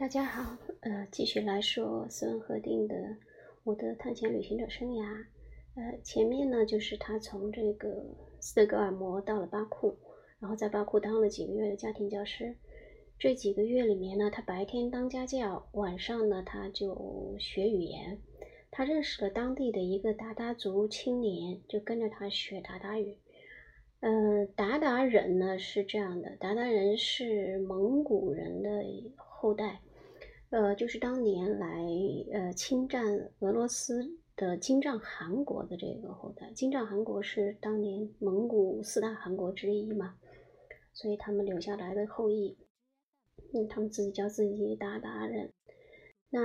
[0.00, 2.94] 大家好，呃，继续来说斯文赫定的
[3.64, 5.04] 《我的探险旅行者生涯》。
[5.74, 8.02] 呃，前面呢就是他从这个
[8.40, 9.98] 斯德哥尔摩到了巴库，
[10.38, 12.56] 然后在巴库当了几个月的家庭教师。
[13.18, 18.18] 这几个月里面呢，他白天当家教，晚上呢他就学语言。
[18.70, 23.18] 他认识了当地的一个鞑靼族青年，就跟着他学鞑靼语。
[24.00, 28.70] 呃，鞑靼人呢是这样的，鞑靼人是蒙古人的
[29.14, 29.82] 后代。
[30.50, 31.68] 呃，就是当年来
[32.32, 33.04] 呃侵占
[33.38, 36.50] 俄罗斯的金帐汗国的这个后代。
[36.52, 40.16] 金帐汗国是当年蒙古四大汗国之一嘛，
[40.92, 42.58] 所以他们留下来的后裔，
[43.54, 45.52] 嗯，他们自己叫自己鞑靼人。
[46.30, 46.40] 那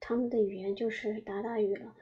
[0.00, 1.94] 他们的语言就是鞑靼语了。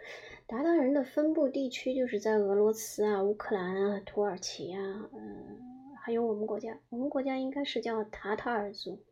[0.48, 5.60] 鞑靼人的分布地区就是在俄罗斯啊、乌克兰啊、土耳其啊，嗯，
[6.02, 6.80] 还有我们国家。
[6.88, 9.04] 我们国家应该是叫塔塔尔族。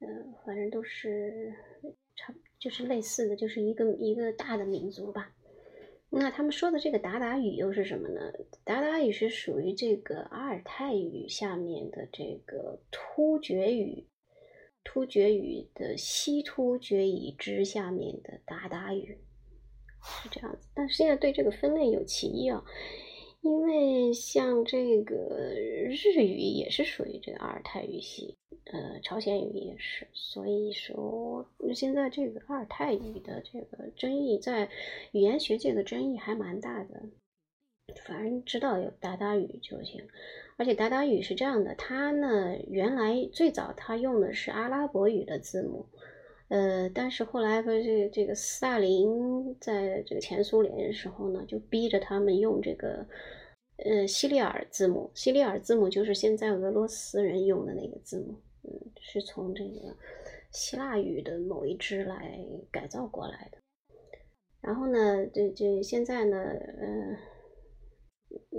[0.00, 1.52] 嗯，反正都是
[2.14, 5.34] 差，就是类似的，就是一个一个大的民族吧。
[6.10, 8.32] 那他们说的这个鞑靼语又是什么呢？
[8.64, 14.06] 鞑靼语是属于这个阿尔泰语下面的这个突厥语，
[14.84, 19.18] 突厥语的西突厥语支下面的鞑靼语，
[20.22, 20.68] 是这样子。
[20.74, 22.62] 但是现在对这个分类有歧义啊。
[23.40, 25.14] 因为像这个
[25.54, 28.36] 日语也是属于这个阿尔泰语系，
[28.72, 34.68] 呃，朝鲜语也是，所以说现在这个阿尔泰语的这个争议，在
[35.12, 37.02] 语言学界的争议还蛮大的。
[38.04, 40.06] 反正知道有鞑靼语就行，
[40.58, 45.86] 而且鞑靼语是这样的，它呢原来最早它用的是阿拉伯语的字母。
[46.48, 53.06] 呃，但是后来不是这个斯大林在这个前苏联的时候呢，就逼着他们用这个
[53.84, 55.10] 呃西里尔字母。
[55.14, 58.34] 西里尔字母就是现在俄罗斯人用的那个字母，
[59.00, 59.96] 是从这个
[60.52, 62.38] 希腊语的某一支来
[62.70, 63.58] 改造过来的。
[64.60, 67.16] 然后呢，这这现在呢，呃，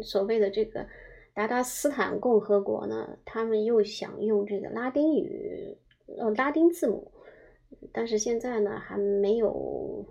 [0.01, 0.87] 所谓的这个
[1.33, 5.77] 达达斯坦共和国呢，他们又想用这个拉丁语，
[6.17, 7.11] 呃，拉丁字母。
[7.93, 10.03] 但是现在呢，还没有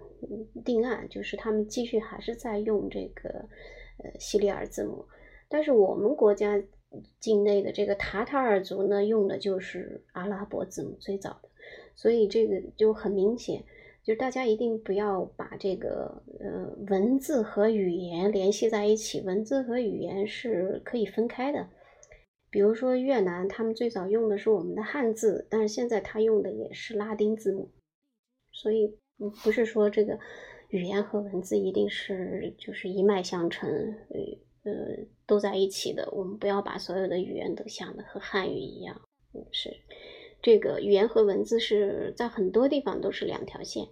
[0.64, 5.04] 定案，就是他们继续还是在用这个呃西里尔字母。
[5.48, 6.62] 但是我们国家
[7.21, 11.49] 境内的这个塔塔尔族呢，用的就是阿拉伯字母最早的，
[11.94, 13.62] 所以这个就很明显，
[14.03, 21.69] 就是大家一定不要把这个呃文字和语言联系在一起，文字和语言是可以分开的。
[22.50, 27.70] 比如说越南，他们最早用的是我们的汉字，但是现在他用的也是拉丁字母，
[28.50, 28.97] 所以
[29.44, 30.19] 不是说这个
[30.70, 33.69] 语言和文字一定是就是一脉相承，
[34.69, 36.09] 呃都在一起的。
[36.12, 39.01] 我们不要把所有的语言都想的和汉语一样，
[39.51, 39.77] 是
[40.43, 43.87] 这个语言和文字是在很多地方都是两条线。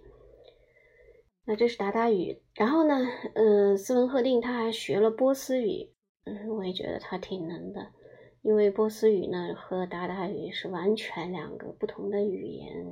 [1.45, 5.89] 那这是达达语，然后呢，呃，斯文赫定他还学了波斯语，
[6.25, 7.93] 嗯，我也觉得他挺能的。
[8.41, 12.85] 因为波斯语呢和达达语是完全两个不同的语言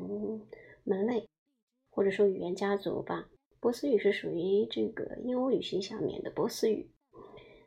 [0.84, 1.28] 门类，
[1.90, 3.30] 或者说语言家族吧。
[3.60, 6.90] 波斯语是属于这个印欧语系下面的波斯语。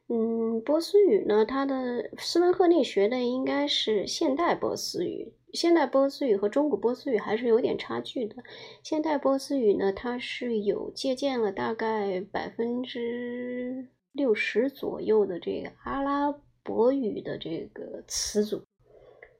[0.08, 5.32] 嗯，波斯语呢，它的斯文赫定学的应该是现代波斯语。
[5.52, 8.36] 现代波斯语和中古波斯语还是有点差距的。
[8.82, 16.40] 现代波斯语呢，它是有借鉴了大概百分之六十左右的这个阿拉。
[16.64, 18.62] 伯语的这个词组，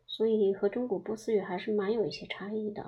[0.07, 2.83] 所以和中古波斯语还是蛮有一些差异的。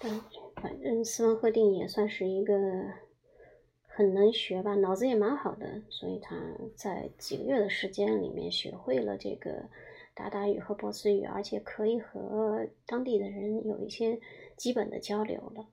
[0.00, 0.20] 但
[0.56, 2.54] 反正斯文赫定也算是一个
[3.94, 6.36] 很能学吧，脑子也蛮好的，所以他
[6.74, 9.68] 在几个月的时间里面学会了这个
[10.16, 14.18] 鞑靼语和波斯语，而且可以和当地的人有一些
[14.56, 15.68] 基本的交流了。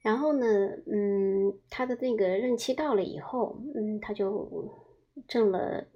[0.00, 0.46] 然后呢，
[0.86, 4.70] 嗯，他的那个任期到了以后，嗯，他就
[5.26, 5.86] 挣了。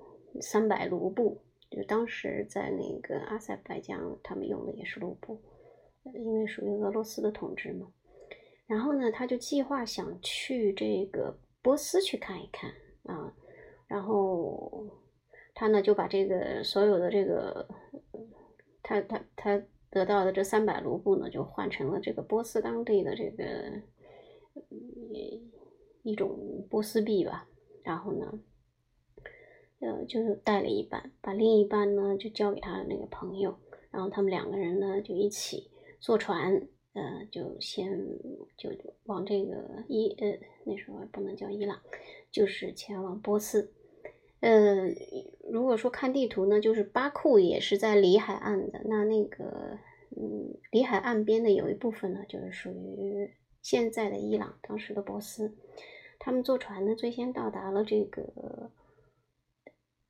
[0.41, 1.38] 三百卢布，
[1.71, 5.38] 就当时在那个阿塞拜疆，他们用的也是卢布，
[6.12, 7.87] 因为属于俄罗斯的统治嘛。
[8.66, 12.70] 然后呢，他就计划想去这个波斯去看一看
[13.05, 13.34] 啊。
[13.87, 14.87] 然后
[15.55, 17.69] 他呢就把这个所有的这个，
[18.82, 23.44] 他他他得到的这三百卢布呢，就换成了这个波斯当地的这个
[26.02, 27.49] 一种波斯币吧。
[27.82, 28.40] 然后呢。
[29.81, 33.58] 呃，就带了一半，把另一半呢就交给他的那个朋友，
[33.90, 35.70] 然后他们两个人呢就一起
[36.00, 37.91] 坐船，呃，就先
[38.56, 38.70] 就
[39.05, 41.81] 往这个伊呃那时候不能叫伊朗，
[42.31, 43.73] 就是前往波斯。
[44.41, 44.88] 呃，
[45.50, 49.79] 如果说看地图呢，就是巴库也是在里海岸的，那那个
[50.17, 53.31] 嗯，里海岸边的有一部分呢，就是属于
[53.61, 55.56] 现在的伊朗，当时的波斯。
[56.20, 58.70] 他们坐船呢，最先到达了这个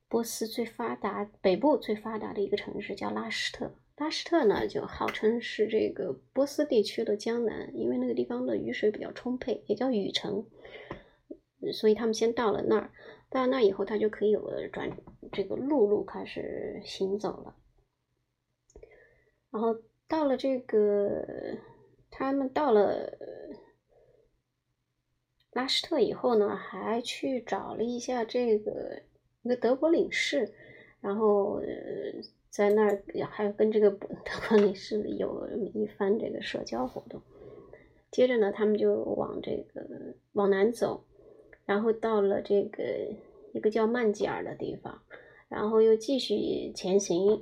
[0.07, 3.73] 波斯最发达北部最发达的一个城市，叫拉什特。
[3.97, 10.45] 拉什特呢，就号称是这个波斯地区的江南，因为那个地方的雨水比较充沛，也叫雨城，
[11.71, 12.91] 所以他们先到了那儿。
[13.29, 14.91] 到了那以后，他就可以有转
[15.31, 17.55] 这个陆路开始行走了。
[19.49, 19.73] 然后
[20.09, 21.57] 到了这个，
[22.11, 23.17] 他们到了
[25.51, 29.01] 拉什特以后呢，还去找了一下这个
[29.43, 30.53] 一个德国领事，
[30.99, 31.61] 然后。
[32.55, 34.07] 在那儿还跟这个德
[34.47, 37.21] 国领事有一番这个社交活动，
[38.11, 39.85] 接着呢，他们就往这个
[40.31, 41.03] 往南走，
[41.65, 43.13] 然后到了这个
[43.51, 45.01] 一个叫曼吉尔的地方，
[45.49, 47.41] 然后又继续前行，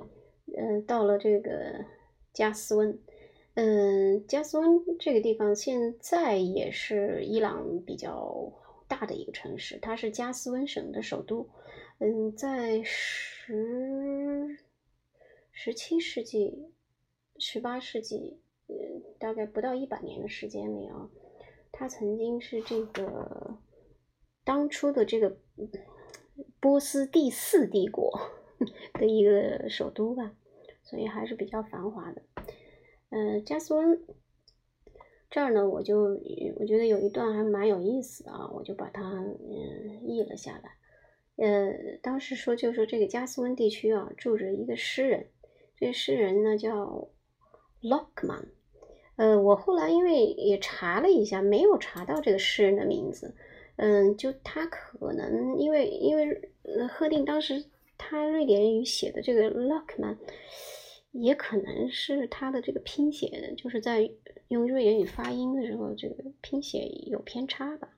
[0.58, 1.84] 嗯，到了这个
[2.32, 2.98] 加斯温，
[3.54, 8.52] 嗯，加斯温这个地方现在也是伊朗比较
[8.88, 11.48] 大的一个城市，它是加斯温省的首都，
[12.00, 14.58] 嗯，在十。
[15.56, 16.72] 十七世纪、
[17.38, 18.74] 十八世纪，嗯，
[19.18, 21.08] 大概不到一百年的时间里啊，
[21.70, 23.58] 它曾经是这个
[24.44, 25.38] 当初的这个
[26.60, 28.12] 波斯第四帝国
[28.94, 30.36] 的一个首都吧，
[30.82, 32.22] 所以还是比较繁华的。
[33.10, 34.04] 嗯，加斯温
[35.30, 36.20] 这儿呢，我就
[36.56, 40.76] 我觉得有一段还蛮有意思的啊，我就把它嗯译了下来。
[41.36, 45.30] 呃，当时说就说这个加斯温地区啊，住着一个诗人。
[45.76, 47.08] 这诗人呢叫
[47.82, 48.48] Lockman，
[49.16, 53.34] 呃，我后来因为也查了一下，没有查到这个诗人的名字。
[53.76, 56.52] 嗯，就他可能因为因为
[56.88, 57.64] 赫定当时
[57.98, 60.16] 他瑞典语写的这个 Lockman，
[61.10, 64.08] 也可能是他的这个拼写的，就是在
[64.46, 67.90] 用瑞典语发音的时候，这个拼写有偏差吧。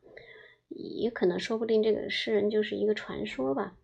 [0.69, 3.77] 也可能说不定这个诗人就是一个传说吧。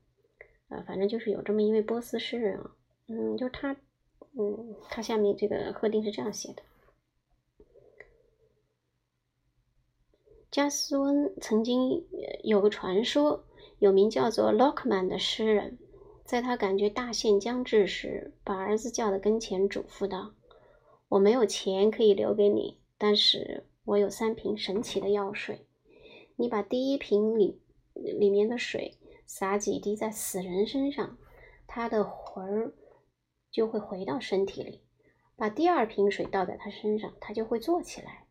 [0.69, 2.75] 啊，反正就是有这么一位波斯诗人啊。
[3.15, 3.77] 嗯，就他，
[4.39, 6.63] 嗯，他下面这个贺定是这样写的：
[10.51, 12.07] 加斯温曾经
[12.43, 13.45] 有个传说，
[13.81, 15.79] 有名叫做 Lockman 的诗人，
[16.25, 20.33] 在他感觉大限将至时，把儿子叫到跟前，嘱咐道
[21.09, 25.67] ：“我没有钱可以留给你，但是我有三瓶神奇的药水，
[26.37, 27.61] 你把第一瓶里
[27.93, 31.19] 里面的水洒几滴在死人身上，
[31.67, 32.73] 他的魂儿。”
[33.53, 34.81] 就会回到身体里，
[35.37, 38.25] 把第二瓶水倒在他身上，他就会坐起来；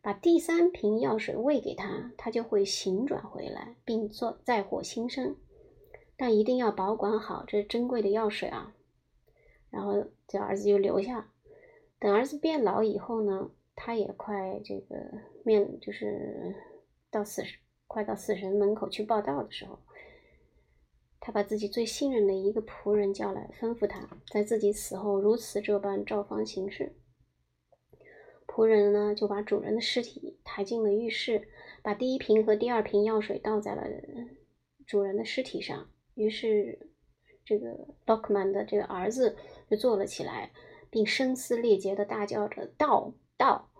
[0.00, 5.36] 把第三瓶药水喂给他，他就会醒转回来，并做再获新生。
[6.16, 8.74] 但一定要保管好这珍贵的药水啊！
[9.70, 11.30] 然后这儿子就留下。
[11.98, 14.96] 等儿子变老以后呢，他也快这个
[15.44, 16.54] 面就是
[17.10, 17.42] 到死
[17.86, 19.78] 快到死神门口去报道的时候。
[21.24, 26.96] 他把自己最信任的一个仆人叫来，吩咐他在自己死后如此这般照方行事。
[28.48, 31.48] 仆人呢，就把主人的尸体抬进了浴室，
[31.80, 33.84] 把第一瓶和第二瓶药水倒在了
[34.84, 35.88] 主人的尸体上。
[36.14, 36.90] 于是，
[37.44, 37.68] 这个
[38.04, 39.36] Lockman 的这个儿子
[39.70, 40.50] 就坐了起来，
[40.90, 43.70] 并声嘶力竭地大叫着：“倒倒！”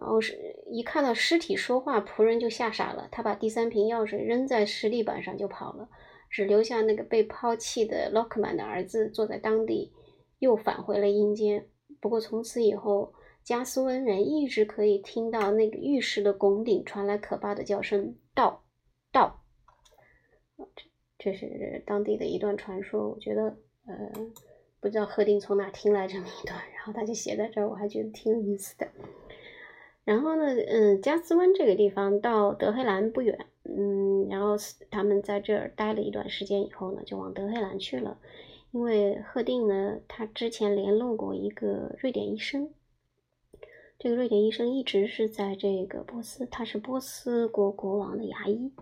[0.00, 3.06] 然后是一看到尸体说话，仆人就吓傻了。
[3.12, 5.90] 他把第三瓶药水扔在石地板上就跑了。
[6.34, 9.92] 只留下那个被抛弃的洛克曼的儿子坐在当地，
[10.40, 11.68] 又返回了阴间。
[12.00, 13.14] 不过从此以后，
[13.44, 18.64] 加斯温人一直可以听到那个浴室的拱顶传来可怕的叫声：“到，
[19.12, 19.44] 到。”
[21.16, 23.08] 这是当地的一段传说。
[23.08, 24.12] 我觉得，呃，
[24.80, 28.88] 不知道贺定从哪听来这么一段，然后他就写在这儿，我还觉得挺有意思的。
[30.02, 33.46] 然后呢，嗯，加斯温这个地方到德黑兰不远。
[33.64, 34.56] 嗯，然后
[34.90, 38.18] 他们在这儿待了一段时间以后呢，就往德黑兰去了。
[38.72, 42.70] 因为赫定呢，他之前联络过一个瑞典医生，
[43.98, 48.72] 这个瑞典医生一直是在这个波斯，他是波斯国国王的牙医。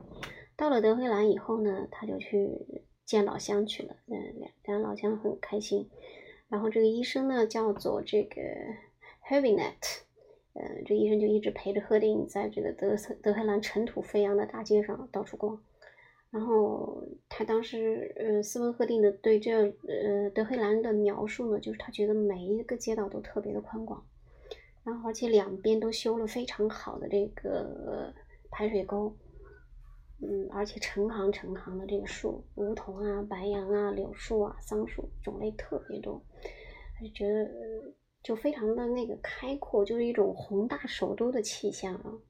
[0.56, 3.96] 到了德黑兰以后呢，他就去见老乡去了。
[4.06, 5.88] 嗯，两两老乡很开心。
[6.48, 8.40] 然后这个医生呢，叫做这个
[9.28, 10.02] Heavynet。
[10.54, 15.59] 呃，这医生就一直陪着赫定在这个德德黑兰尘土飞扬的大街上到处逛。
[16.30, 24.04] 然后他当时，呃，斯文赫定的对这呃德黑兰的描述呢，就是他觉得每一个街道都特别的宽广，
[24.85, 28.12] 然后而且两边都修了非常好的这个
[28.50, 29.14] 排水沟，
[30.21, 36.23] 嗯，而且成行成行的这个树，梧桐啊、白杨啊、柳树啊、桑树种类特别多，
[36.99, 37.50] 他就觉得。
[38.22, 42.20] 就非常的那个开阔，就是一种宏大首都的气象啊。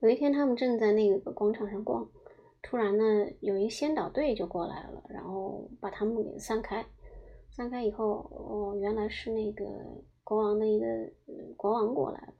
[0.00, 2.10] 有一天，他们正在那个广场上逛，
[2.62, 6.84] 突然呢，有一个先导队就过来了，然后把他们给散开。
[7.50, 9.64] 散开以后，哦，原来是那个
[10.22, 10.86] 国王的一个
[11.56, 12.34] 国王过来了，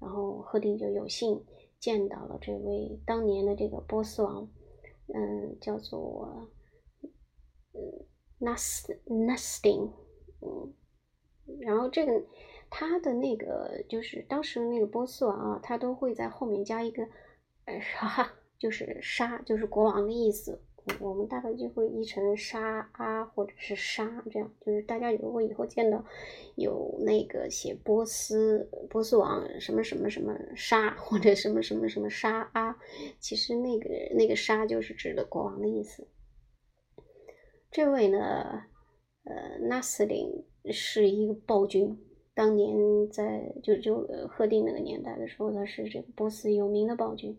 [0.00, 1.44] 然后赫定就有幸
[1.78, 4.48] 见到了这位当年的这个波斯王，
[5.08, 6.48] 嗯，叫做
[7.72, 8.06] 嗯
[8.40, 9.90] Nas Nastin，
[10.40, 10.72] 嗯。
[11.60, 12.22] 然后这个
[12.70, 17.02] 他的那个就是当时那个波斯王啊，他都会在后面加一个
[17.66, 20.60] 呃沙，就是沙，就是国王的意思。
[21.00, 24.52] 我们大概就会译成沙阿或者是沙这样。
[24.60, 26.04] 就是大家如果以后见到
[26.56, 32.76] 有那个写波斯波斯王什么什么什么沙或者什么什么什么沙阿，
[33.18, 36.06] 其实那个那个沙就是指的国王的意思。
[37.70, 38.18] 这位呢，
[39.24, 40.44] 呃，纳斯林。
[40.72, 41.98] 是一个暴君，
[42.32, 47.38] 当年在就就赫定那个年代的时候，他是这个波斯有名的暴君。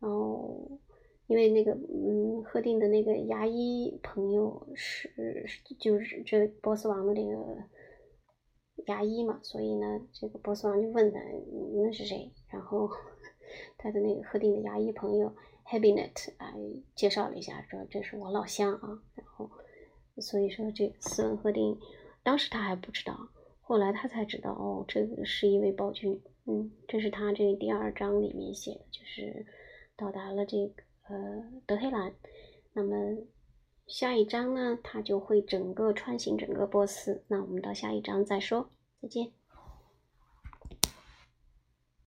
[0.00, 0.80] 然后，
[1.26, 5.46] 因为那个嗯，赫定的那个牙医朋友是
[5.78, 7.58] 就是这波斯王的那个
[8.86, 11.20] 牙医嘛，所以呢，这个波斯王就问他
[11.84, 12.32] 那是谁？
[12.50, 12.88] 然后
[13.76, 15.32] 他的那个赫定的牙医朋友
[15.66, 16.54] Habinet 啊
[16.96, 19.02] 介绍了一下，说这是我老乡啊。
[19.14, 19.50] 然后，
[20.16, 21.78] 所以说这斯文赫定。
[22.22, 23.28] 当时他还不知道，
[23.60, 26.20] 后来他才知道哦，这个是一位暴君。
[26.44, 29.46] 嗯，这是他这第二章里面写的，就是
[29.96, 32.12] 到达了这个呃德黑兰。
[32.72, 32.94] 那么
[33.86, 37.22] 下一章呢，他就会整个穿行整个波斯。
[37.28, 39.32] 那我们到下一章再说，再见。